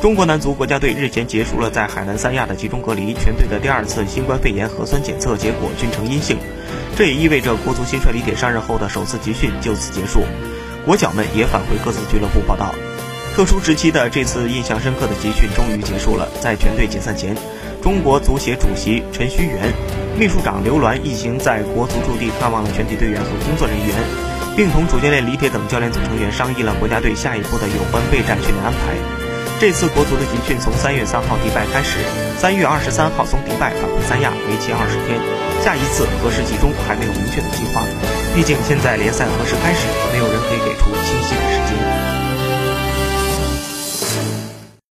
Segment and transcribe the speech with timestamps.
[0.00, 6.38] 中国男足国家队日前结束了在海南三亚的集中隔离，全队的第二次新冠肺炎核酸检测结果均呈阴性，
[6.96, 10.24] 这也意味着国足新帅李铁上任后的首次集训就此结束。
[10.86, 12.74] 国脚们也返回各自俱乐部报道。
[13.36, 17.36] 特殊时期的这次印象深刻的集训终于结束了，在全队解散前，
[17.82, 19.70] 中国足协主席陈戌源、
[20.18, 23.94] 秘书长刘銮一行在国足驻地看望了全体队员和工作人员，
[24.56, 29.19] 并同主教练李铁等教练组成员商议了国家队下一步的有关备战训练安排。
[29.60, 31.98] 这次国足的集训从三月三号迪拜开始，
[32.38, 35.20] 三月二十三号从迪拜返回三亚，为期二十天。
[35.62, 37.84] 下一次何时集中还没有明确的计划，
[38.34, 40.88] 毕竟现在联赛何时开始，没有人可以给出。